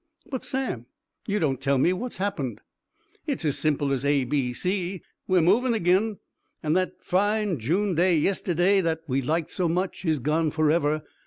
"But, 0.31 0.43
Sam, 0.43 0.87
you 1.27 1.37
don't 1.37 1.61
tell 1.61 1.77
me 1.77 1.93
what's 1.93 2.17
happened!" 2.17 2.61
"It's 3.27 3.45
as 3.45 3.59
simple 3.59 3.91
as 3.91 4.03
A, 4.03 4.23
B, 4.23 4.51
C. 4.51 5.03
We're 5.27 5.43
movin' 5.43 5.75
ag'in, 5.75 6.17
and 6.63 6.75
that 6.75 7.03
fine 7.03 7.59
June 7.59 7.93
day 7.93 8.17
yestiddy 8.17 8.81
that 8.81 9.01
we 9.05 9.21
liked 9.21 9.51
so 9.51 9.69
much 9.69 10.03
is 10.03 10.17
gone 10.17 10.49
forever. 10.49 11.03